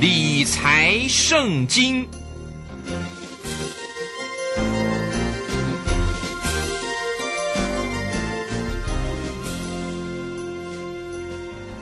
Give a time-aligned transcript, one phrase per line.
[0.00, 2.06] 理财圣经。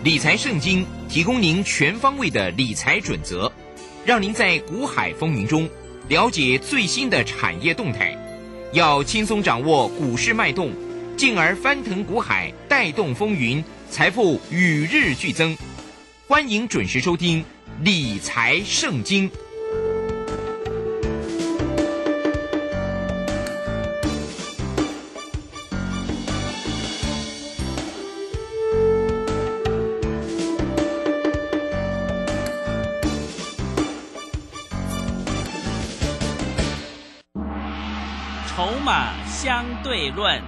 [0.02, 3.52] 理财圣经提供您全方位的理财准则，
[4.07, 5.69] 让您在股海风云中
[6.09, 8.17] 了解最新的产业动态，
[8.73, 10.73] 要轻松掌握股市脉动，
[11.19, 15.55] 进而翻腾股海，带动风云，财富与日俱增。
[16.27, 17.45] 欢迎准时收听
[17.83, 19.30] 理财圣经。
[38.48, 40.41] 筹码相对论，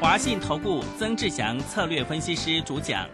[0.00, 3.08] 华信投顾曾志祥策略分析师主讲，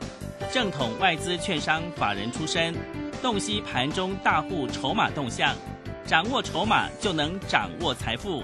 [0.53, 2.75] 正统外资券商法人出身，
[3.23, 5.57] 洞悉盘中大户筹码动向，
[6.05, 8.43] 掌握筹码就能掌握财富。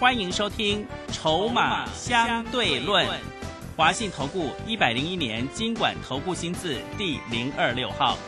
[0.00, 3.06] 欢迎收听《筹码相对论》，
[3.76, 8.18] 华信投顾一百零一年经管投顾新字第零二六号。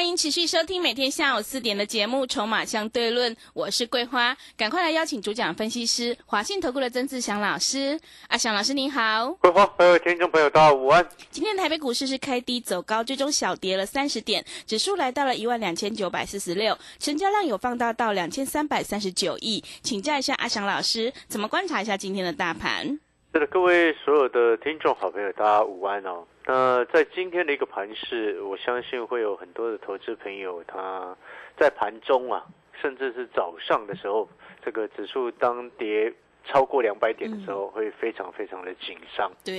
[0.00, 8.00] 欢迎持续收听每天下午四点的节目《筹码相对论》，我是桂花，赶快来邀请主讲分析师华信投顾的曾志祥老师。
[8.28, 11.06] 阿祥老师您好，桂花，各位听众朋友大家午安。
[11.30, 19.62] 今天台北股市是开低走高，最终小跌了三十点，指数来到了一万两千九百四十六，成交量有放大到两千三百三十九亿。
[19.82, 22.98] 请教一下阿祥老师，怎么观察一下今天的大盘？
[23.32, 26.26] 是的，各位所有的听众好朋友，大家午安哦。
[26.46, 31.16] 那在今天的一个盘市，我相信会有很多的投资朋友，他
[31.56, 32.44] 在盘中啊，
[32.82, 34.28] 甚至是早上的时候，
[34.64, 36.12] 这个指数当跌
[36.44, 39.30] 超过两百点的时候，会非常非常的紧张。
[39.44, 39.54] 对，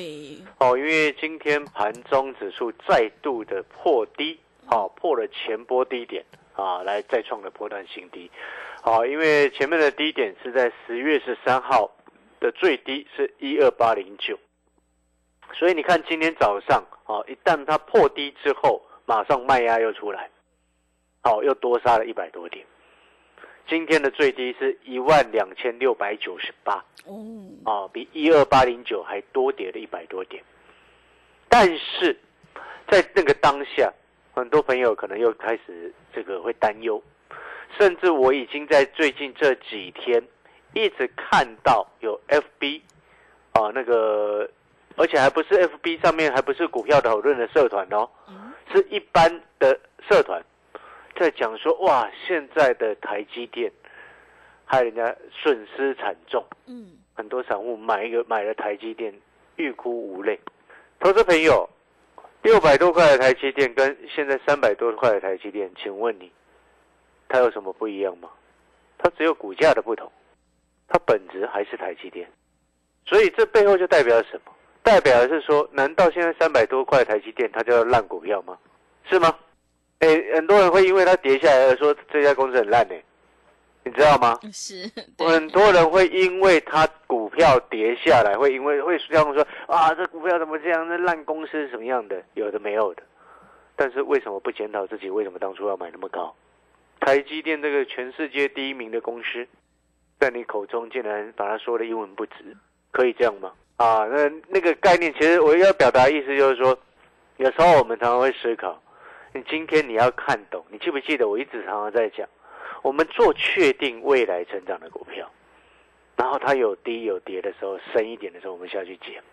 [0.59, 6.25] 哦，因为今天盘中指数再度的破低，好、破了前波低点
[6.57, 8.29] 啊，来再创了波段新低。
[8.81, 11.89] 好、因为前面的低点是在十月十三号
[12.41, 14.37] 的最低是一二八零九，
[15.53, 20.29] 所以你看今天早上啊，一旦它破低之后，马上卖压又出来，
[21.21, 22.65] 好、又多杀了一百多点。
[23.69, 27.15] 今天的最低是一万两千六百九十八，哦，
[27.63, 30.43] 啊，比一二八零九还多跌了一百多点。
[31.47, 32.17] 但是
[32.87, 33.93] 在那个当下，
[34.33, 37.01] 很多朋友可能又开始这个会担忧，
[37.77, 40.21] 甚至我已经在最近这几天
[40.73, 42.81] 一直看到有 FB
[43.53, 44.49] 啊那个，
[44.95, 48.09] 而且还不是 FB 上面还不是股票讨论的社团哦，
[48.71, 49.79] 是一般的
[50.09, 50.41] 社团
[51.19, 53.71] 在讲说，哇，现在的台积电
[54.65, 56.43] 害人家损失惨重。
[56.65, 59.13] 嗯，很多散户买一个买了台积电，
[59.57, 60.39] 欲哭无泪。
[60.99, 61.69] 投资朋友，
[62.41, 66.31] 六百多块的台积电跟现在三百多块的台积电，请问你，
[67.27, 68.29] 它有什么不一样吗？
[68.97, 70.11] 它只有股价的不同，
[70.91, 72.29] 它本质还是台积电。
[73.05, 74.51] 所以这背后就代表了什么？
[74.83, 78.57] 代表的是说，难道现在三百多块台积电它叫烂股票吗？
[79.09, 79.35] 是吗？
[79.99, 82.95] 哎，很多人会因为它跌下来而说这家公司很烂呢、
[83.83, 84.39] 你知道吗？
[84.51, 90.87] 是，很多人会因为它股票跌下来，会因为会这样说啊，这股票怎么这样？
[90.87, 92.21] 那烂公司是什么样的？
[92.33, 93.03] 有的没有的。
[93.75, 95.09] 但是为什么不检讨自己？
[95.09, 96.35] 为什么当初要买那么高？
[96.99, 99.47] 台积电这个全世界第一名的公司，
[100.21, 102.55] 在你口中竟然把它说的一文不值，
[102.91, 103.51] 可以这样吗？
[103.77, 106.77] 啊，那那个概念，其实我要表达的意思就是说，
[107.37, 108.79] 有时候我们常常会思考，
[109.33, 112.29] 你今天你要看懂，你记不记得我一直常常在讲，
[112.83, 115.27] 我们做确定未来成长的股票，
[116.15, 119.23] 然后它有低有跌的时候，深一点的时候，我们下去捡。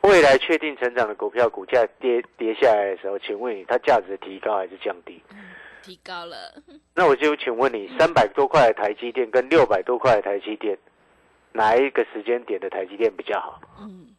[0.00, 5.22] 未来确定成长的股票，股价跌跌下来的时候，请问你它价值提高还是降低？
[5.88, 6.36] 提高了，
[6.94, 10.78] 那我就请问你，三百多块的台积电跟六百多块的台积电，
[11.52, 13.60] 哪一个时间点的台积电比较好？
[13.80, 14.14] 嗯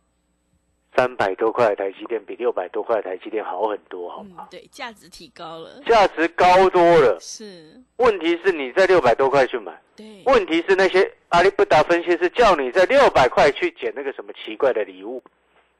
[0.97, 7.17] 三百多块的台积电比六百多块的台积电好很多，好吗？，嗯对，价值提高了，价值高多了。
[7.21, 15.23] 是，问题是你在六百多块去买，对，问题是那些阿里不达分析师叫你在六百块去捡那个什么奇怪的礼物，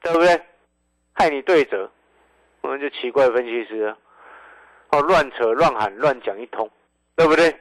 [0.00, 0.40] 对不对？
[1.12, 1.90] 害你对折，
[2.62, 3.98] 我们就奇怪分析师啊，
[4.92, 6.68] 哦，乱扯、乱喊、乱讲一通，
[7.16, 7.54] 对不对？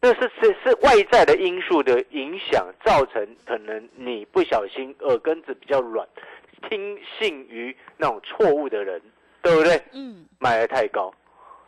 [0.00, 6.08] 这是是是外在的因素的影响，造成可能你不小心耳根子比较软，
[6.68, 9.00] 听信于那种错误的人，
[9.42, 9.80] 对不对？
[9.92, 11.12] 嗯，买的太高，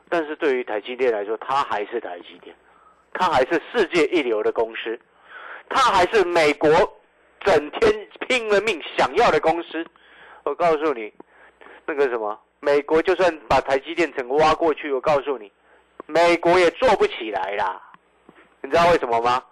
[0.09, 2.57] 但是对于台积电来说，它还是台积电，
[3.13, 4.99] 它还是世界一流的公司，
[5.69, 6.71] 它还是美国
[7.41, 9.87] 整天拼了命想要的公司。
[10.45, 11.13] 我告诉你，
[11.85, 15.51] 那个什么，美国就算把台积电整个挖过去，我告诉你，
[16.07, 17.83] 美国也做不起来啦。
[18.63, 19.43] 你知道为什么吗？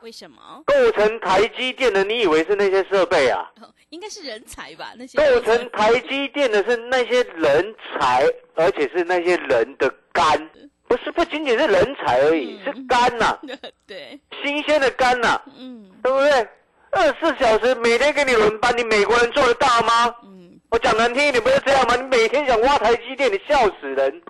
[0.00, 0.62] 为什么？
[0.64, 3.52] 构成台积电的，你以为是那些设备啊？
[3.60, 4.94] 哦，应该是人才吧？
[4.96, 8.24] 那些构成台积电的是那些人才，
[8.54, 10.50] 而且是那些人的肝，
[10.86, 13.38] 不是不仅仅是人才而已，是肝呐、
[13.86, 16.48] 对，新鲜的肝呐、嗯对不对？
[16.92, 20.14] 二十四小时每天给你轮班，你美国人做得到吗？
[20.24, 21.96] 嗯，我讲难听一点，不是这样吗？
[21.96, 24.22] 你每天想挖台积电，你笑死人。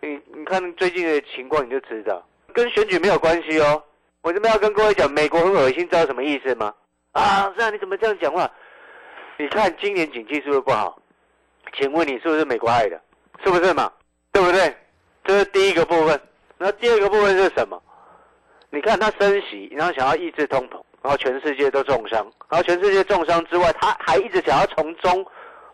[0.00, 2.20] 你你看最近的情况，你就知道，
[2.52, 3.80] 跟选举没有关系哦。
[4.22, 6.74] 我这边要跟各位讲，美国很恶心，知道什么意思吗？
[7.12, 8.50] 啊，是啊你怎么这样讲话？
[9.38, 10.98] 你看今年景气是不是不好？
[11.76, 13.00] 请问你是不是美国害的？
[13.44, 13.90] 是不是嘛？
[14.32, 14.76] 对不对？
[15.24, 16.20] 这是第一个部分。
[16.58, 17.80] 那第二个部分是什么？
[18.70, 22.18] 你看他升息，然后想要抑制通膨，然后全世界都重伤，
[22.48, 25.24] 然后全世界重伤之外，他还一直想要从中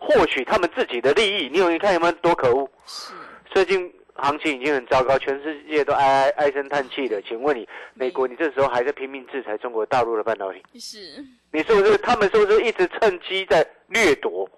[0.00, 1.48] 获取他们自己的利益。
[1.48, 2.68] 你有你看有没有多可恶？
[2.86, 3.12] 是
[3.52, 7.20] 最近行情已经很糟糕，全世界都唉唉唉声叹气的。
[7.22, 14.48] 请问你，美国你这时候还在拼命制裁中国大陆的半导体，是，你是不是他们是不是一直趁机在掠夺？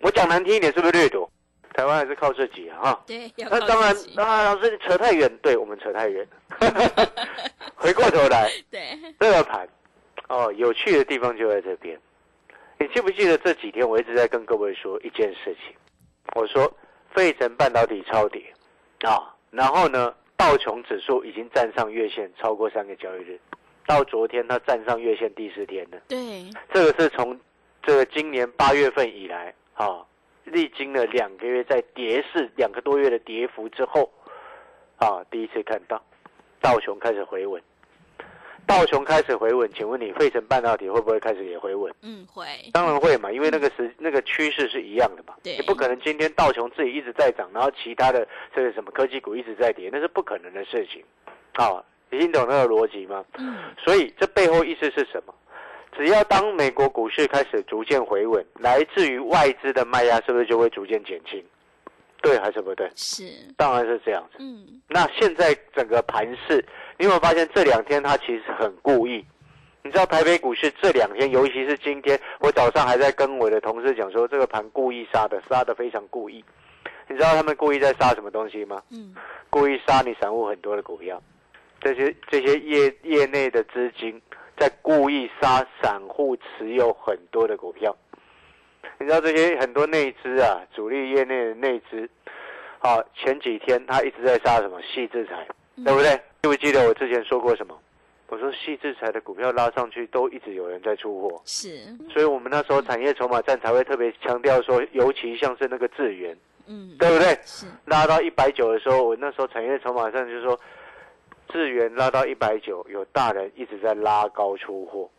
[0.00, 1.30] 我讲难听一点，是不是掠夺？
[1.72, 2.82] 台湾还是靠自己啊！
[2.82, 6.26] 哈对，要靠那当然自，己啊，老师你扯太远，对我们扯太远。
[7.76, 9.68] 回过头来，对，这个盘，
[10.28, 11.96] 哦，有趣的地方就在这边。
[12.80, 15.76] 你记不记得这几天我一直在跟各位说一件事情？
[16.34, 16.72] 我说
[17.14, 18.42] 费城半导体超跌
[19.02, 23.38] 啊，然后呢，道琼指数已经站上月线超过三个交易日，
[23.86, 26.00] 到昨天它站上月线第四天了。
[26.08, 27.38] 对，这个是从
[27.82, 30.02] 这个今年八月份以来，啊，
[30.44, 34.10] 历经了两个月在跌势两个多月的跌幅之后，
[34.96, 36.02] 啊，第一次看到
[36.62, 37.62] 道琼开始回稳。
[38.70, 41.92] 道琼开始回稳，请问你费城半导体会不会开始也回稳？
[42.02, 45.34] 嗯，会，当然会嘛，因为那个时那个趋势是一样的嘛。
[45.42, 48.24] 对你不可能今天道琼自己一直在涨，然后其他的
[48.54, 51.02] 这个什么科技股一直在跌，那是不可能的事情。
[51.54, 53.24] 啊，你听懂那个逻辑吗？
[53.38, 55.34] 嗯，所以这背后意思是什么？
[55.96, 61.44] 只要当美国股市开始逐渐回稳，来自于外资的卖压是不是就会逐渐减轻？
[62.22, 62.88] 对还是不对？
[62.94, 63.24] 是，
[63.56, 64.36] 当然是这样子。
[64.38, 66.62] 嗯，那现在整个盘市，
[67.00, 69.24] 你有没有发现这两天他其实很故意？
[69.82, 76.44] 你知道台北股市这两天，尤其是今天，我早上还在跟我的同事讲说，这个盘故意杀的，杀的非常故意。
[77.08, 78.82] 你知道他们故意在杀什么东西吗？
[78.90, 79.14] 嗯，
[79.48, 81.22] 故意杀你散户很多的股票，
[81.80, 84.20] 这些这些业业内的资金
[84.58, 87.96] 在故意杀散户持有很多的股票。
[88.98, 92.06] 你知道这些很多内资啊，主力业内的内资，
[92.78, 95.48] 好、前几天他一直在杀什么细制裁，
[95.84, 96.10] 对不对？
[96.42, 97.78] 记不记得我之前说过什么？
[98.28, 106.36] 我说细制裁的股票拉上去，都一直有人在出货，是，所以我们那时候产业筹码战才会特别强调说，尤其像是那个智源，
[106.68, 107.36] 嗯，对不对？
[107.44, 110.56] 是，拉到一百九的时候，我那时候产业筹码上就说，
[111.48, 115.10] 智源拉到一百九，有大人一直在拉高出货，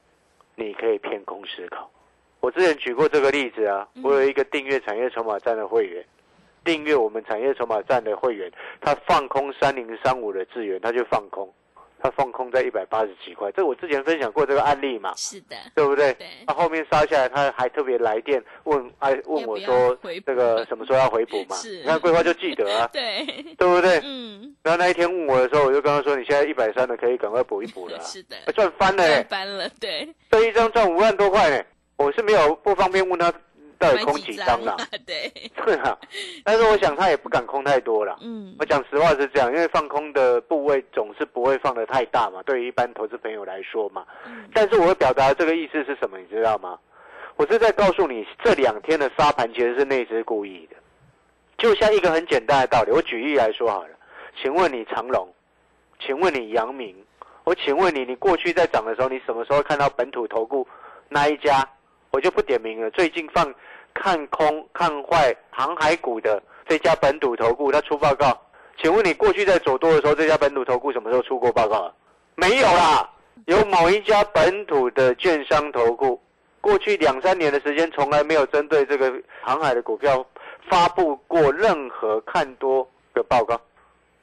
[0.56, 1.92] 你可以偏空思考。
[2.40, 4.04] 我之前举过这个例子啊，嗯。
[4.04, 6.02] 我有一个订阅产业筹码站的会员，
[6.64, 11.52] 订阅我们产业筹码站的会员，他放空三零三五的资源，他就放空，
[12.00, 16.14] 他放空在一百八十几块，这我之前分享过这个案例嘛，是的，对不对？
[16.14, 16.28] 对。
[16.48, 21.56] 他后面杀下来，他还特别来电问，哎，问我要说这个什么时候要回补嘛？
[21.56, 21.78] 是。
[21.78, 23.26] 你看桂花就记得啊， 对，
[23.58, 24.00] 对不对？
[24.04, 31.64] 嗯，然后那一天问我的时候，我就跟他说：“你现在一百三的，可以赶快补一补了、啊，是的，赚翻了、赚欸，翻了，对，这一张赚五万多块呢、
[31.98, 33.32] 我是没有不方便问他
[33.82, 34.78] 到底空几张了，啊？
[35.06, 35.32] 对，
[35.66, 35.98] 对啊。
[36.44, 38.16] 但是我想他也不敢空太多了。
[38.22, 44.06] 嗯我，讲实话是这样，因为放空的部位总是不会放得太大嘛，对于一般投资朋友来说嘛。
[44.28, 46.78] 嗯但是我会表达的这个意思是什么，你知道吗？
[47.38, 50.76] 我是在告诉你，这两天的沙盘其实是内资故意的。
[51.58, 53.90] 就像一个很简单的道理，我举例来说好了。
[54.40, 55.28] 请问你长隆，
[56.00, 56.96] 请问你阳明，
[57.44, 60.68] 我请问你，你过去在涨的时候，你什么时候看到本土投顾
[61.10, 61.68] 那一家？
[62.12, 62.92] 我就不点名了。
[62.92, 63.46] 最近放
[63.94, 68.40] 看空看坏航海股的这家本土投顾，他出报告。
[68.82, 71.94] 请问你过去在走多的时候，这家本土投顾什么时候出过报告啊？
[72.36, 73.08] 没有啦，
[73.46, 76.20] 有某一家本土的券商投顾，
[76.62, 80.26] 过去两三年的时间，从来没有针对这个航海的股票
[80.70, 83.60] 发布过任何看多的报告，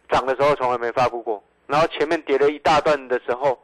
[0.09, 1.43] 涨的时候从来没发布过。
[1.67, 3.57] 然后前面跌了一大段的时候，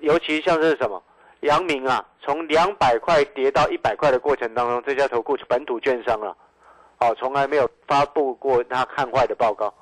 [0.00, 1.02] 尤其像是什么
[1.40, 6.34] 阳明啊，从两百块跌到一百块的过程当中，这家投顾本土券商啊，
[6.98, 9.72] 哦，从来没有发布过他看坏的报告。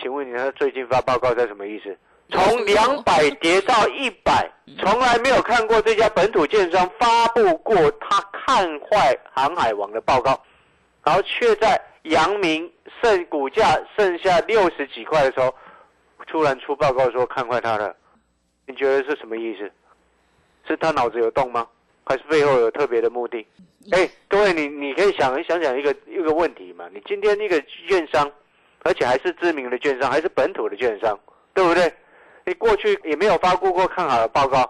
[0.00, 1.96] 请问你他最近发报告在什么意思？
[2.30, 10.40] 从两百跌到一百，从来没有看过这家本土券商发布过他看坏航海王的报告，
[11.02, 15.52] 然后却在阳明剩股价剩下六十几块的时候，
[16.28, 17.96] 突然出报告说看坏他了，
[18.64, 19.68] 你觉得是什么意思？
[20.66, 21.66] 是他脑子有洞吗？
[22.04, 23.46] 还是背后有特别的目的？
[23.92, 26.88] 哎，各位，你你可以想想想一个一个问题嘛？
[26.92, 28.30] 你今天那个券商，
[28.82, 31.18] 而且还是知名的券商，还是本土的券商，
[31.54, 31.92] 对不对？
[32.44, 34.68] 你过去也没有发布过看好的报告，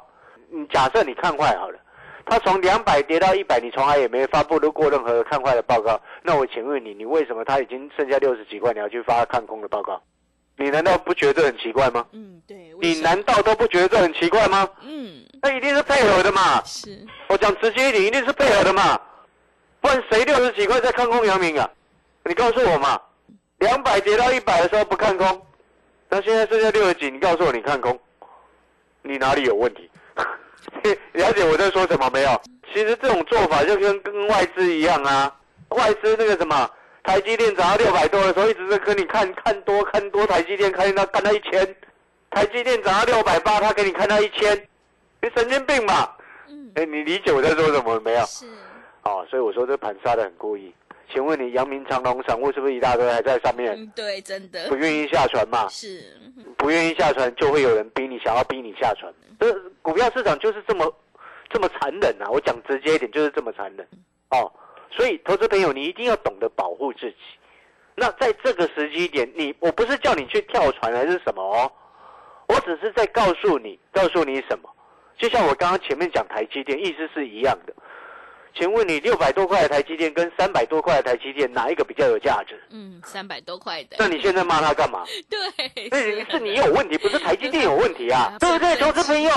[0.50, 1.78] 你假设你看坏好了，
[2.26, 10.00] 它从两百跌到一百，你从来也没发布过任何看坏的报告，那我请问你，你为什么它已经剩下六十几块，你要去发看空的报告？
[10.60, 12.04] 你难道不觉得很奇怪吗？
[12.12, 12.74] 嗯，对。
[12.82, 14.68] 你难道都不觉得这很奇怪吗？
[14.82, 16.62] 嗯，那一定是配合的嘛。
[16.66, 17.06] 是。
[17.28, 19.00] 我讲直接一点，一定是配合的嘛。
[19.80, 21.68] 不然谁六十几块在看空阳明啊？
[22.24, 23.00] 你告诉我嘛。
[23.60, 25.46] 两百跌到一百的时候不看空，
[26.10, 27.98] 那现在剩下六十几，你告诉我你看空，
[29.00, 29.90] 你哪里有问题？
[31.12, 32.40] 了解我在说什么没有？
[32.74, 35.34] 其实这种做法就跟跟外资一样啊，
[35.70, 36.70] 外资那个什么。
[37.02, 41.74] 台积电涨到六百多的时候，一直在跟你看看多看多台积电，看到看到一千。
[42.30, 44.56] 台积电涨到六百八，他给你看到一千，
[45.20, 46.08] 你神经病嘛？
[46.48, 46.70] 嗯。
[46.76, 48.24] 哎，你理解我在说什么没有？
[48.26, 48.46] 是。
[49.02, 50.72] 哦，所以我说这盘杀的很故意。
[51.12, 53.72] 请问你阳明长隆散户是不是一大堆还在上面？
[53.72, 54.68] 嗯，对，真的。
[54.68, 55.66] 不愿意下船嘛？
[55.68, 56.04] 是。
[56.56, 59.12] 不愿意下船，就会有人逼你，想要逼你下船。
[59.40, 59.52] 这
[59.82, 60.94] 股票市场就是这么
[61.48, 62.30] 这么残忍啊！
[62.30, 63.84] 我讲直接一点，就是这么残忍。
[64.28, 64.52] 哦。
[64.90, 67.16] 所以，投资朋友，你一定要懂得保护自己。
[67.94, 71.70] 那在这个时机点，你我不是叫你去跳船还是什么哦，
[72.48, 74.68] 我只是在告诉你，告诉你什么？
[75.16, 77.74] 就像我刚刚前面讲台积电，意思是一样的。
[78.54, 82.60] 请问你六百多块的台积电跟三百多块的台积电，哪一个比较有价值？
[82.70, 83.96] 嗯，三百多块的。
[83.98, 85.04] 那你现在骂他干嘛？
[85.30, 89.30] 对，是是你有问题，不是台积电有问题啊， 对不对，投资朋友？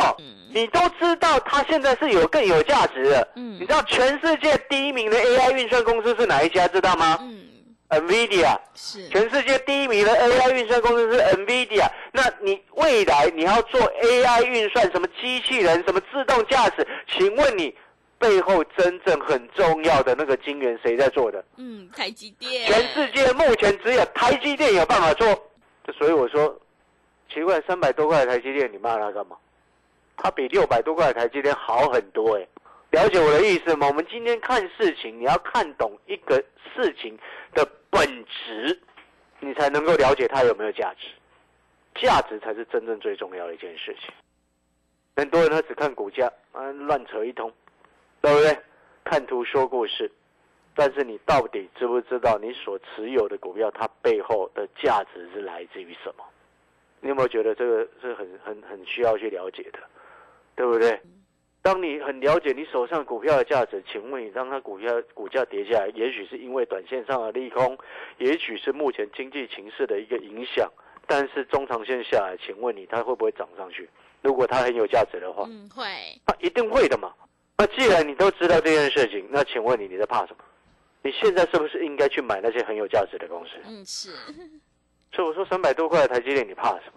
[0.54, 3.28] 你都知道它现在是有更有价值的。
[3.36, 6.68] 嗯，你知道全世界第一名的 AI 运算公司是哪一家？
[6.68, 7.18] 知道吗？
[7.22, 7.42] 嗯
[7.90, 11.88] ，NVIDIA 是全世界第一名的 AI 运算公司是 NVIDIA。
[12.12, 16.88] 那你未来你要做 AI 运算，什么机器人，什么自动驾驶？
[17.08, 17.76] 请问你？
[18.24, 21.44] 背后真正很重要的那个晶圆谁在做的？
[21.58, 22.66] 嗯，台积电。
[22.66, 25.28] 全世界目前只有台积电有办法做，
[25.98, 26.58] 所以我说
[27.30, 29.36] 奇怪，三百多块的台积电你骂它干嘛？
[30.16, 32.48] 它比六百多块的台积电好很多哎，
[32.92, 33.88] 了解我的意思吗？
[33.88, 36.42] 我们今天看事情，你要看懂一个
[36.74, 37.20] 事情
[37.54, 38.80] 的本质，
[39.42, 41.08] 你才能够了解它有没有价值，
[42.02, 44.14] 价值才是真正最重要的一件事情。
[45.18, 47.52] 很多人他只看股价，啊，乱扯一通。
[48.24, 48.58] 对不对？
[49.04, 50.10] 看图说故事，
[50.74, 56.24] 但是你到底知不知道你所持有的股票它背后的价值是来自于什么？
[57.02, 59.80] 你有没有觉得这个是很很很需要去了解的？
[60.56, 60.98] 对不对？
[61.62, 67.78] 当你很了解你手上股票的价值，请问你让它股票股价跌下来，也许是因为短线上的利空，
[68.20, 70.72] 也许是目前经济形势的一个影响，
[71.06, 73.90] 但是中长线下来，请问你它会不会涨上去？
[74.22, 75.84] 如果它很有价值的话，嗯，会，
[76.26, 77.14] 它一定会的嘛。
[77.58, 80.44] 那既然你都知道这件事情，那请问你你在怕什么？
[81.02, 83.52] 你现在是不是应该去买那些很有价值的公司？
[83.66, 84.12] 嗯，是。
[85.12, 86.94] 所以我说三百多块的台积电，你怕什么？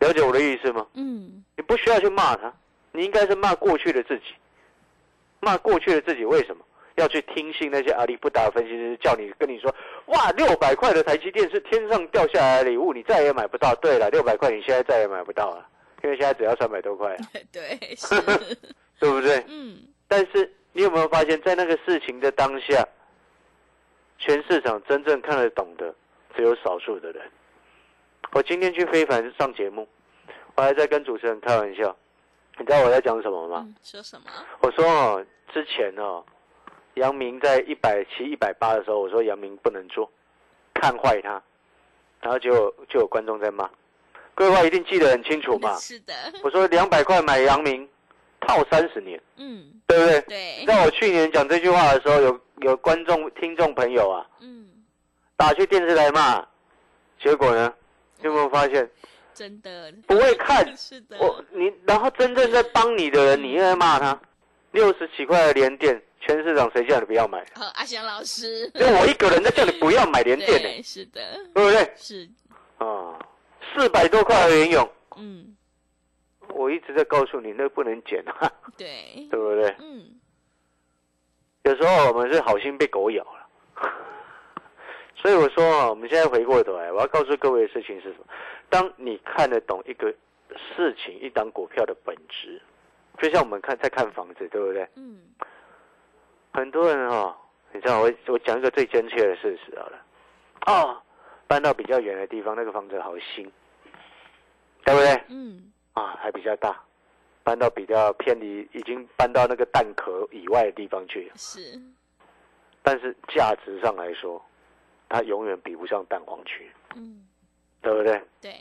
[0.00, 0.86] 了解我的意思吗？
[0.94, 1.42] 嗯。
[1.56, 2.52] 你不需要去骂他，
[2.92, 4.24] 你应该是骂过去的自己。
[5.40, 6.64] 骂过去的自己为什么
[6.96, 9.72] 要去听信那些阿里不达分析师叫你跟你说
[10.06, 13.74] 哇六百块的台积电是天上掉下来的礼物，你再也买不到。
[13.76, 15.66] 对了，六百块你现在再也买不到了，
[16.02, 17.12] 因为现在只要三百多块。
[17.14, 17.18] 啊
[17.52, 18.14] 对，是。
[18.98, 19.44] 对不对？
[19.48, 19.78] 嗯。
[20.08, 22.86] 但是你有没有发现，在那个事情的当下，
[24.18, 25.94] 全市场真正看得懂的
[26.36, 27.22] 只有少数的人。
[28.32, 29.88] 我今天去非凡上节目，
[30.54, 31.96] 我还在跟主持人开玩笑。
[32.58, 33.66] 你知道我在讲什么吗？
[33.82, 34.30] 说什么？
[34.60, 36.24] 我说哦，之前哦，
[36.94, 40.10] 杨明在一百七、一百八的时候，我说杨明不能做，
[40.74, 41.42] 看坏他，
[42.20, 43.68] 然后就就有观众在骂。
[44.34, 45.74] 各位一定记得很清楚嘛？
[45.76, 46.14] 是的。
[46.42, 47.88] 我说两百块买杨明。
[48.46, 50.20] 套三十年，嗯，对不对？
[50.22, 50.64] 对。
[50.66, 54.66] 在我去年讲这句话的时候，有有观众、听众朋友啊，嗯，
[55.36, 56.44] 打去电视台骂，
[57.22, 57.72] 结果呢，
[58.22, 58.88] 有没有发现？
[59.34, 61.18] 真的不会看， 是的。
[61.18, 64.18] 我你，然后真正在帮你的人，你又在骂他。
[64.72, 67.44] 六十几块的连电，全市场谁叫你不要买？
[67.74, 70.82] 阿翔老师，就我一个人在叫你不要买连电呢？
[70.82, 71.20] 是的，
[71.54, 71.92] 对不对？
[71.96, 72.28] 是。
[72.78, 73.18] 啊，
[73.74, 75.54] 四百多块的联勇，嗯。
[76.56, 79.74] 我一直在告诉你，那不能捡啊，对， 对不对？
[79.78, 80.18] 嗯，
[81.64, 83.48] 有时候我们是好心被狗咬了，
[85.14, 88.26] 所以我说啊，我们现在回过头来，我要告诉各位的事情是什么？
[88.70, 90.12] 当你看得懂一个
[90.74, 92.60] 事情、一档股票的本质，
[93.18, 94.88] 就像我们看在看房子，对不对？
[94.96, 95.20] 嗯，
[96.54, 97.36] 很多人啊，
[97.72, 99.98] 你知道我我讲一个最真切的事实好了，
[100.66, 101.02] 哦，
[101.46, 103.44] 搬到比较远的地方，那个房子好新，
[104.84, 105.22] 对不对？
[105.28, 106.78] 嗯，啊，还比较大，
[107.42, 111.32] 搬到比较偏离，已经搬到那个蛋壳以外的地方去了。
[111.36, 111.80] 是，
[112.82, 114.40] 但是价值上来说，
[115.08, 117.26] 它永远比不上蛋黄区，嗯，
[117.80, 118.22] 对不对？
[118.42, 118.52] 对，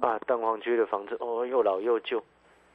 [0.00, 2.22] 啊，蛋黄区的房子哦，又老又旧。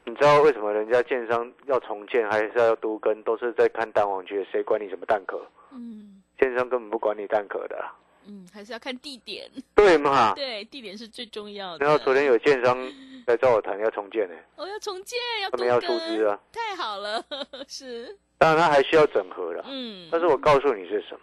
[0.03, 5.41] 你知道为什么人家建商要重建还是要都跟，都是在看蛋黄区，谁管你什么蛋壳？
[5.71, 7.93] 嗯建商根本不管你蛋壳的啊、
[8.29, 10.33] 嗯，还是要看地点，对嘛？
[10.38, 11.83] 对，地点是最重要的。
[11.83, 12.77] 然后昨天有建商
[13.25, 17.24] 来找我谈要重建呢、哦，要重建，要都他们要出资啊， 太好了，
[17.67, 19.65] 是，当然他还需要整合了。
[19.67, 21.21] 嗯，但是我告诉你是什么？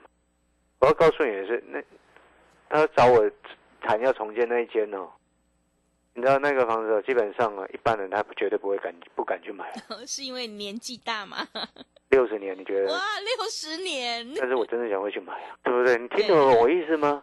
[0.80, 1.82] 我要告诉你的是，那
[2.68, 3.30] 他找我
[3.80, 5.08] 谈要重建那一间哦，
[6.16, 9.70] 你知道那个房子哦基本上啊，一般人他绝对不会敢不敢去买，
[10.08, 11.46] 是因为年纪大嘛？
[12.08, 12.90] 六十年你觉得？
[12.92, 15.98] 哇，六十年，但是我真的想会去买啊，对不对？
[15.98, 17.22] 你听懂我意思吗？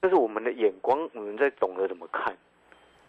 [0.00, 2.36] 但是我们的眼光，我们在懂得怎么看。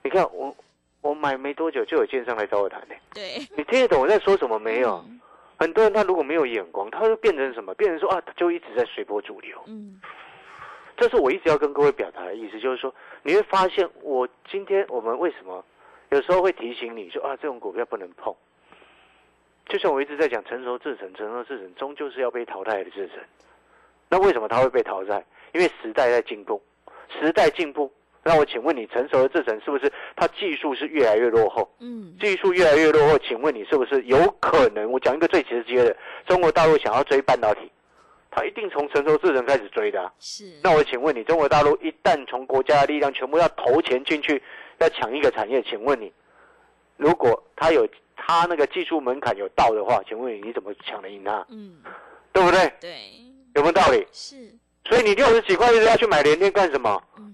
[0.04, 0.56] 你看我，
[1.02, 5.04] 我买没多久就有建商来找我谈呢、对，你听得懂我在说什么没有？
[5.08, 5.20] 嗯
[5.56, 7.74] 很多人他如果没有眼光，他就变成什么？
[7.76, 9.58] 变成说啊，他就一直在随波逐流。
[9.68, 10.02] 嗯
[11.04, 15.62] 这是我一直要跟各位表达的意思，就是说你会发现，我今天我们为什么
[16.12, 18.34] 有时候会提醒你说啊，这种股票不能碰。
[19.68, 23.18] 就像我一直在讲，成熟制成，成熟制成终究是要被淘汰的制成。
[24.08, 25.22] 那为什么它会被淘汰？
[25.52, 26.62] 因为时代在进步，
[27.20, 27.92] 时代进步。
[28.24, 31.70] 那我请问你，成熟的制成是不是它技术是越来越落后？
[31.82, 34.90] 嗯，技术越来越落后，请问你是不是有可能？
[34.90, 35.94] 我讲一个最直接的，
[36.26, 37.70] 中国大陆想要追半导体，
[38.36, 40.12] 它一定从成熟制程开始追的、啊。
[40.20, 44.42] 是，那我请问你，中国大陆一旦从国家的力量全部要投钱进去，
[44.80, 46.12] 要抢一个产业，请问你，
[46.98, 51.46] 如果他有他那个技术门槛有到的话，请问你你怎么抢得赢他？
[51.50, 51.82] 嗯，
[52.32, 52.74] 对不对？
[52.80, 52.96] 对，
[53.56, 54.08] 有没有道理？
[54.12, 54.36] 是，
[54.86, 57.02] 所以你六十几块一直要去买联电干什么？
[57.18, 57.30] 嗯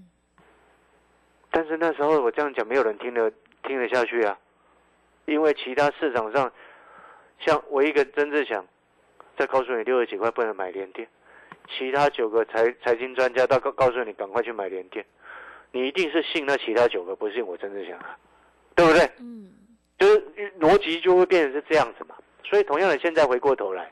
[1.52, 3.28] 但是那时候我这样讲，没有人听得
[3.64, 4.38] 听得下去啊，
[5.24, 6.52] 因为其他市场上，
[7.40, 8.64] 像我一个曾志祥，
[9.40, 11.08] 再告诉你六十几块不能买连电，
[11.66, 15.02] 其他九个财财经专家到告告诉你赶快去买连电，
[15.72, 18.18] 你一定是信那其他九个，不信我真的想啊，
[18.74, 19.10] 对不对？
[19.18, 19.50] 嗯。
[19.98, 22.14] 就是逻辑就会变成是这样子嘛。
[22.44, 23.90] 所以同样的，现在回过头来，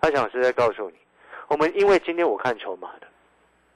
[0.00, 0.96] 阿翔老师在告诉你，
[1.48, 3.06] 我们因为今天我看筹码的，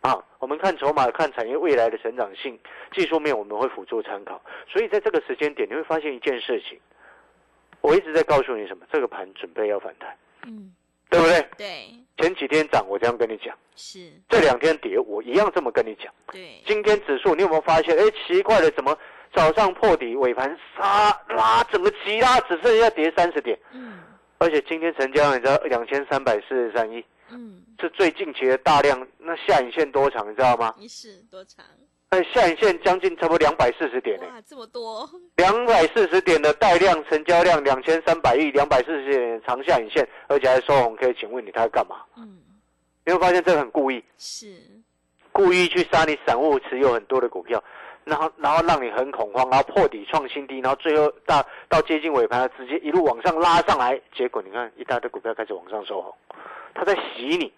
[0.00, 2.58] 啊，我们看筹码，看产业未来的成长性，
[2.92, 4.42] 技术面我们会辅助参考。
[4.68, 6.78] 所以在这个时间点，你会发现一件事情，
[7.80, 10.74] 我一直在告诉你什么，这个盘准备要反弹，嗯，
[11.14, 11.48] 对不对？
[11.56, 16.12] 对，前几天涨，我这样跟你讲；是，这两天跌，我一样这么跟你讲。
[16.32, 17.96] 对，今天指数，你有没有发现？
[17.96, 18.96] 哎，奇怪了，怎么
[19.32, 24.00] 早上破底，尾盘杀拉，整个急拉，只剩下跌三十点，嗯
[24.38, 29.06] 而且今天成交量你知道两千三百四十三亿，嗯，是最近期的大量。
[29.18, 30.74] 那下影线多长，你知道吗？
[30.76, 31.64] 你是多长？
[32.14, 41.96] 哎，下影线将近差不多两百四十点呢，哇，这么多，两百四十点的带量成交量两千三百亿，两百四十点的长下影线，而且还收红 K，请问你他要干嘛？
[42.16, 42.38] 嗯，
[43.04, 44.46] 你会发现这个很故意，是，
[45.32, 47.60] 故意去杀你散户持有很多的股票，
[48.04, 56.14] 然后然后让你很恐慌，然后破底创新低，然后最后到到接近尾盘，直接一路往上拉上来，结果你看一大堆股票开始往上收红，
[56.74, 57.52] 他在洗你，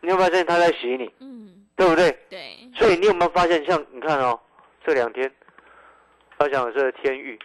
[0.00, 2.16] 你有没有发现他在洗你，嗯，对不对？
[2.30, 4.38] 对，所以你有没有发现，像你看哦，
[4.86, 5.30] 这两天，
[6.38, 7.36] 他讲的是天域，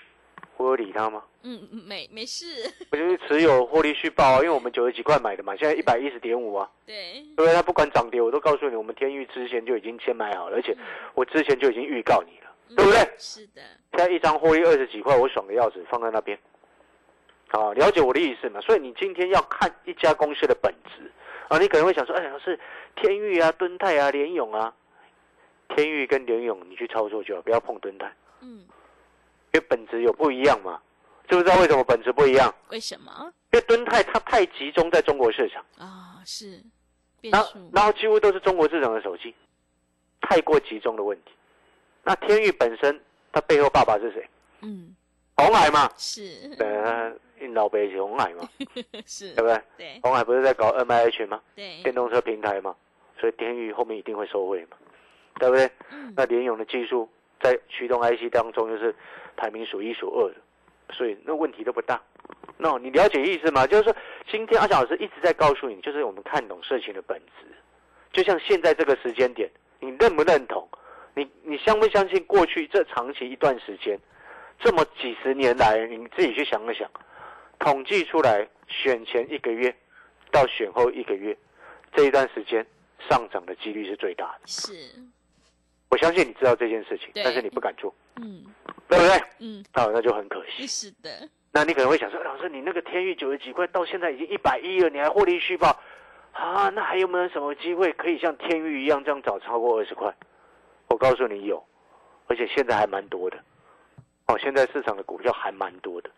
[0.58, 1.24] 我有理他吗？
[1.42, 2.46] 嗯，没没事，
[2.92, 7.54] 我就是持有获利续报啊，因为我们九十几块买的嘛，现在一百一十点五啊，对，对不对？
[7.54, 10.78] 他不管涨跌，我都告诉你，我们天域之前就已经先买好了，而且
[11.16, 13.00] 我之前就已经预告你了，对不对？
[13.00, 13.62] 嗯是的，
[13.94, 16.38] 现在一张获利二十几块，我爽的要死，放在那边。
[17.50, 18.60] 啊，了解我的意思嘛？
[18.62, 21.10] 所以你今天要看一家公司的本质
[21.48, 22.60] 啊，你可能会想说，哎，老师，
[22.98, 24.74] 天域啊、敦泰啊、联勇啊，
[25.70, 28.60] 天域跟联勇你去操作就好，不要碰敦泰，嗯，
[29.54, 30.82] 因为本质有不一样嘛。
[31.30, 32.54] 知不知道为什么本质不一样？
[32.70, 33.12] 为什么
[33.52, 36.22] 因为敦泰它太集中在中国市场，啊？
[36.26, 36.64] 是
[37.20, 39.36] 变然后，然后几乎都是中国市场的手机，
[40.22, 41.32] 太过集中的问题。
[42.04, 42.98] 那天域本身
[43.34, 44.26] 它背后爸爸是谁？
[44.62, 44.96] 嗯，
[45.36, 47.14] 红海嘛，是呃，
[47.54, 48.50] 老北是红海嘛，
[49.06, 49.62] 是对，不对？
[49.78, 51.42] 对红海不是在搞 M I H 吗？
[51.54, 52.74] 对，电动车平台嘛，
[53.20, 54.78] 所以天宇后面一定会收惠嘛，
[55.40, 55.70] 对不对？
[55.92, 57.10] 嗯那联勇的技术
[57.42, 58.96] 在驱动 IC 当中就是
[59.36, 60.36] 排名数一数二的，
[60.94, 62.02] 所以那问题都不大。
[62.58, 63.68] 那、你了解意思吗？
[63.68, 63.96] 就是说，
[64.28, 67.48] 今天阿翔老师一直在告诉你，就是我们看懂事情的本质。
[68.12, 69.48] 就像现在这个时间点，
[69.80, 70.68] 你认不认同？
[71.14, 74.00] 你你相不相信过去这长期一段时间，
[74.60, 76.90] 这么几十年来，你自己去想一想，
[77.60, 79.76] 统计出来选前一个月
[80.32, 81.38] 到选后一个月，
[81.94, 82.66] 这一段时间
[83.10, 84.48] 上涨的几率是最大的。
[84.48, 84.74] 是，
[85.90, 88.46] 我相信你知道这件事情，但是你不敢做，嗯
[88.88, 89.22] 对不对？
[89.40, 90.66] 嗯，啊，那就很可惜。
[90.68, 95.78] 是的，那你可能会想说，老师，你那个天域九十几块到现在已经一百一了，你还获利续报
[96.32, 96.70] 啊？
[96.70, 100.14] 那还有没有什么机会可以像天域一样这样找超过二十块？
[100.88, 101.64] 我告诉你有，
[102.28, 103.38] 而且现在还蛮多的。
[104.28, 106.10] 哦，现在市场的股票还蛮多的，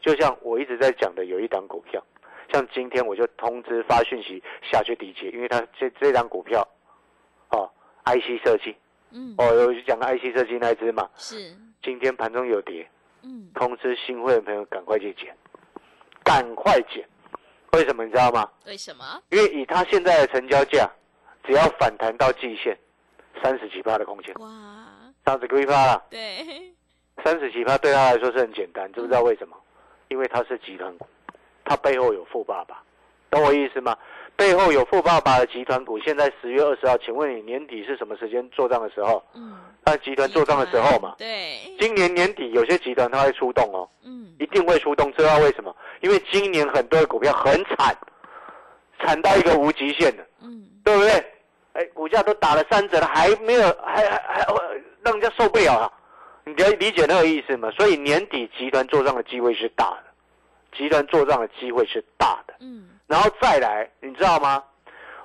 [0.00, 2.04] 就像我一直在讲的，有一档股票，
[2.50, 6.66] 像今天我就通知发讯息下去理解，因为它这这张股票，
[7.50, 7.70] 哦
[8.04, 8.74] ，IC 设计，
[9.10, 9.34] 嗯。
[9.38, 12.88] 哦，我就讲 IC 设计那一只嘛，是，今天盘中有跌，
[13.22, 13.50] 嗯。
[13.54, 15.34] 通知新会的朋友赶快去捡，
[16.24, 17.06] 赶快捡。
[17.72, 18.50] 为什么你知道吗？
[18.66, 19.22] 为什么？
[19.30, 20.90] 因为以它现在的成交价，
[21.44, 22.76] 只要反弹到季线，
[23.42, 24.48] 三十几趴的空间，哇，
[25.24, 26.72] 三十个一趴了，对，
[27.24, 29.56] 三十几趴对他来说是很简单，知不知道为什么？
[30.08, 31.06] 因为它是集团股，
[31.72, 32.82] 它背后有富爸爸，
[33.30, 33.96] 懂我意思吗？
[34.36, 39.22] 背后有富爸爸的集团股，现在十月二十号，请问你年底是什么时间做账的时候？
[39.34, 41.14] 嗯，那集团做账的时候嘛。
[41.16, 45.74] 对，今年年底有些集团它会出动哦，嗯一定会出动，知道为什么？
[46.00, 47.96] 因为今年很多的股票很惨，
[49.00, 51.12] 惨到一个无极限的，嗯，对不对？
[51.72, 55.90] 哎，股价都打了三折了，还没有，还还还呃让人家受不了啊！
[56.44, 57.70] 你了理解那个意思吗？
[57.70, 60.04] 所以年底集团做账的机会是大的，
[60.72, 62.54] 集团做账的机会是大的。
[62.60, 64.62] 嗯然后再来，你知道吗？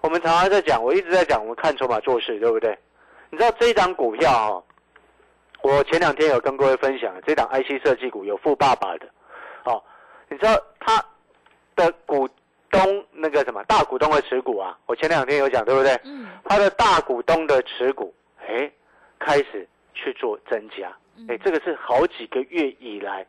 [0.02, 2.78] 我们常常在讲，我一直在讲，我们看筹码做事，对不对？
[3.30, 4.64] 你知道这一档股票哈、哦，
[5.62, 9.08] 我前两天有跟各位分享，这档 IC 设计股有富爸爸的，
[9.64, 9.82] 哦，
[10.30, 11.04] 你知道他
[11.76, 12.28] 的股
[12.70, 16.00] 东那个什么大股东的持股啊，我前两天有讲，对不对？
[16.04, 18.14] 嗯他的大股东的持股，
[18.46, 18.70] 哎，
[19.20, 20.96] 开始去做增加，
[21.30, 23.26] 哎，这个是好几个月以来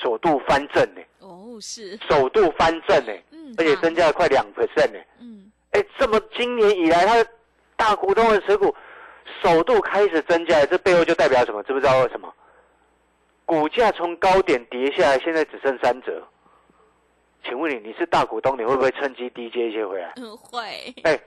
[0.00, 4.98] 首度翻正呢，哦是，首度翻正呢，嗯，而且增加了快两 percent 呢。
[5.20, 7.26] 嗯哎，这么今年以来，它的
[7.76, 8.74] 大股东的持股
[9.42, 11.62] 首度开始增加，这背后就代表什么？
[11.62, 12.32] 知不知道为什么？
[13.46, 16.22] 股价从高点跌下来，现在只剩三折。
[17.44, 20.12] 请问你，你是大股东，你会不会趁机低接一些回来？
[20.16, 21.18] 嗯会，哎，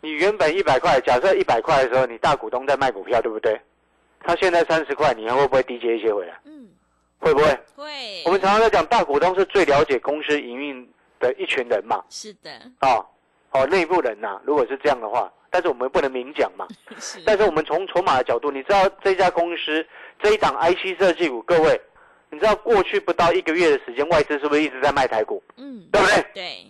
[0.00, 3.60] 你原本一百块，假设一百块的时候，你大股东在卖股票，对不对？
[4.20, 6.38] 他现在三十块，你还会不会低接一些回来？
[6.44, 6.68] 嗯
[7.24, 7.58] 会不会？
[7.74, 10.86] 会，我们常常在讲，大股东是最了解公司营运
[11.18, 12.04] 的一群人嘛。
[12.10, 12.50] 是的，
[12.82, 13.04] 哦，
[13.50, 16.68] 哦，内部人呐、如果是这样的话，但是我们不能明讲嘛。
[17.00, 19.86] 是，但是我们从筹码的角度，你知道这家公司
[20.20, 21.80] 这一档 IC 设计股，各位，
[22.28, 26.24] 你知道过去不到一个月的时间，外资是不是一直在卖台股，嗯对不对？
[26.34, 26.66] 对，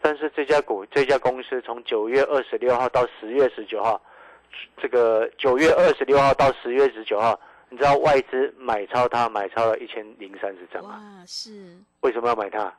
[0.00, 4.00] 但是这家股这家公司从九月二十六号到十月十九号，
[4.80, 7.38] 这个九月二十六号到十月十九号，
[7.72, 11.00] 你知道外资买超它买超了一千零三十张啊？
[11.00, 12.70] 哇是，为什么要买它？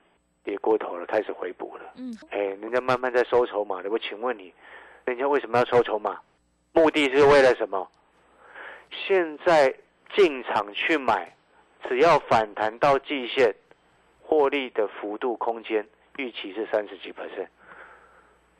[0.43, 1.93] 跌过头了，开始回补了。
[1.95, 3.89] 嗯哎，人家慢慢在收筹码的。
[3.89, 4.53] 我请问你，
[5.05, 6.19] 人家为什么要收筹码？
[6.73, 7.89] 目的是为了什么？
[8.91, 9.73] 现在
[10.15, 11.35] 进场去买，
[11.89, 13.51] 只要反弹到季线，
[14.21, 15.83] 获利的幅度空间
[16.17, 17.47] 预期是三十几 percent。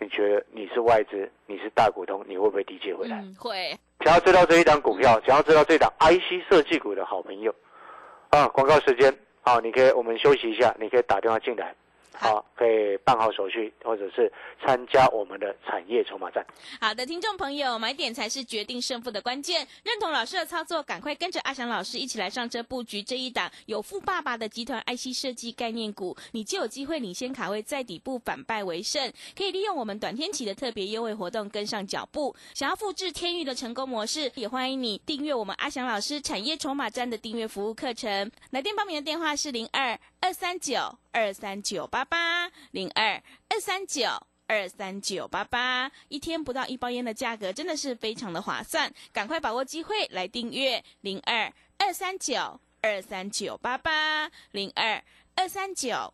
[0.04, 3.18] 你觉得你是外资，你是大股东，你会不会低接回来？
[3.22, 7.56] 嗯会，想要知道这一档股票，想要知道这档 IC 设计股的好朋友，
[8.30, 11.74] 啊，广告时间，好，你可以我们休息一下，你可以打电话进来，
[12.14, 14.32] 好，可以办好手续，或者是
[14.64, 16.46] 参加我们的产业筹码战。
[16.80, 19.68] 好的，听众朋友，买点才是决定胜负的关键。
[19.84, 29.12] 认同老师的操作，赶快跟着阿翔老师一起来上车布局这一档有富爸爸的集团 IC 设计概念股，你就有机会领先卡位，在底部反败为胜。
[29.36, 32.36] 可以利用我们短天期的特别优惠活动跟上脚步。
[32.54, 38.32] 想要复制天域的成功模式，也欢迎你订阅我们阿翔老师产业筹码站的订阅服务课程。
[38.52, 44.08] 来电报名的电话是零二二三九二三九八八零二二三九。
[44.46, 55.02] 二三九八八，一天不到一包烟的价格，真的是非常的划算，赶快把握机会来订阅零二二三九二三九八八零二
[55.34, 56.14] 二三九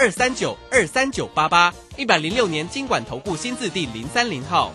[0.00, 4.72] 二三九二三九八八，一百零六年经管投顾新字第零三零号。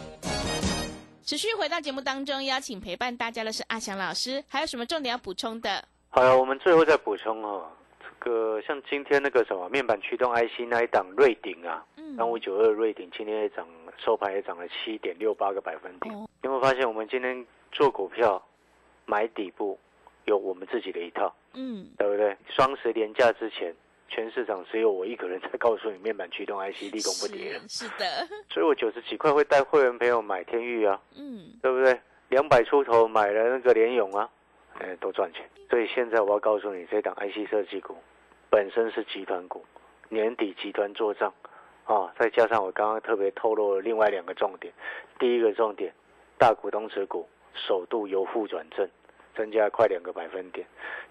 [1.24, 5.84] 持续回到节目当中，邀请陪伴大家的是阿翔老师，还有什么重点要补充的？
[6.10, 7.68] 好了，我们最后再补充哦，
[8.00, 16.14] 这个像今天那个什么面板驱动 IC 那一档瑞鼎啊，嗯三五九二瑞鼎今天也涨，收盘也涨了七点六八个百分点。
[16.14, 18.40] 哦有没有发现我们今天做股票
[19.08, 19.80] 买底部
[20.26, 22.38] 有我们自己的一套，嗯，对不对？
[22.48, 23.74] 双十连假之前，
[24.08, 28.06] 全市场只有我一个人在告诉你面板驱动 IC 立功不跌是的，
[28.50, 32.00] 所以我九十几块会带会员朋友买天域啊，嗯，对不对？
[32.30, 34.30] 两百出头买了那个联勇啊，
[34.80, 35.48] 哎，都赚钱。
[35.70, 37.96] 所以现在我要告诉你，这档 IC 设计股
[38.50, 39.66] 本身是集团股，
[40.10, 41.34] 年底集团做账
[41.86, 44.74] 啊，再加上我刚刚特别透露了另外两个重点，
[45.20, 45.94] 第一个重点，
[46.38, 48.88] 大股东持股首度由负转正，
[49.36, 50.66] 增加快两个百分点；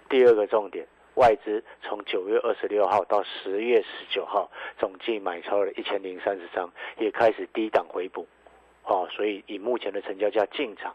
[0.09, 8.27] 第二个重点，外资从九月二十六号到十月十九号，总计买超了一千零三十张，也开始低档回补。
[8.85, 10.94] 哦，所以以目前的成交价进场，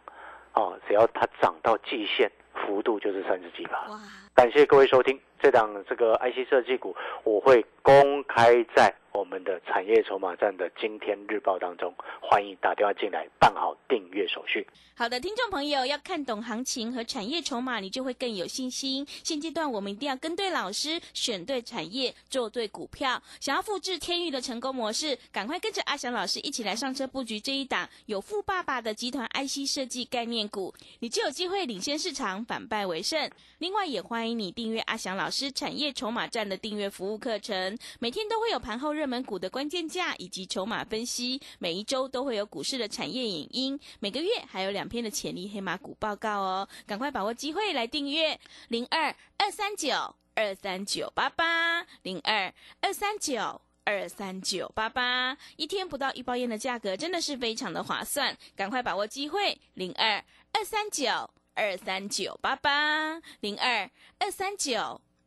[0.54, 3.88] 哦，只要它涨到季线，幅度就是三十几吧。
[3.90, 4.00] 哇，
[4.36, 14.68] 感谢各位收听这档这个 IC 设计股，我会公开在我们的产业筹码站的今天日报当中，欢迎打电话进来办好订阅手续。
[14.96, 19.06] 好的，听众朋友要看懂行情和产业筹码，你就会更有信心。
[19.24, 23.22] 现阶段我们一定要跟对老师，选对产业，做对股票。
[23.40, 33.30] 想要复制天域的成功模式，赶快跟着阿翔老师一起来上车布局这一档有富爸爸的集团 IC 设计概念股，你就有机会领先市场，反败为胜。
[33.60, 48.40] 另外，也欢迎你订阅阿翔老老师产业筹码站的订阅服务课程，每天都会有盘后热门股的关键价以及筹码分析，每一周都会有股市的产业影音，每个月还有两篇的潜力黑马股报告哦，赶快把握机会来订阅
[48.70, 53.62] 零二二三九二三九八八零二二三九。
[53.86, 61.08] 二三九八八，一天不到一包烟的价格，真的是非常的划算，赶快把握机会，零二二三九
[61.56, 63.90] 二三九八八零二
[64.20, 65.02] 二三九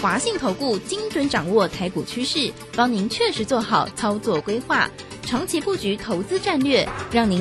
[0.00, 4.90] 华信投顾精准掌握台股趋势，帮您确实做好操作规划，
[5.22, 7.38] 长期布局投资战略，让您。